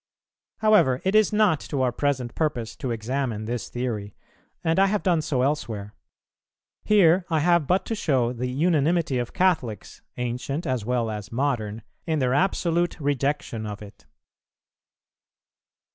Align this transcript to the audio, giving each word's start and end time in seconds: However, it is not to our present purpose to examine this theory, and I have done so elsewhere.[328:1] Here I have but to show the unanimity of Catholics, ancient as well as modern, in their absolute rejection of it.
However, 0.61 0.99
it 1.05 1.13
is 1.13 1.31
not 1.31 1.59
to 1.59 1.83
our 1.83 1.91
present 1.91 2.33
purpose 2.33 2.75
to 2.77 2.89
examine 2.89 3.45
this 3.45 3.69
theory, 3.69 4.15
and 4.63 4.79
I 4.79 4.87
have 4.87 5.03
done 5.03 5.21
so 5.21 5.43
elsewhere.[328:1] 5.43 5.91
Here 6.85 7.23
I 7.29 7.37
have 7.41 7.67
but 7.67 7.85
to 7.85 7.93
show 7.93 8.33
the 8.33 8.47
unanimity 8.49 9.19
of 9.19 9.31
Catholics, 9.33 10.01
ancient 10.17 10.65
as 10.65 10.83
well 10.83 11.11
as 11.11 11.31
modern, 11.31 11.83
in 12.07 12.17
their 12.17 12.33
absolute 12.33 12.99
rejection 12.99 13.67
of 13.67 13.83
it. 13.83 14.07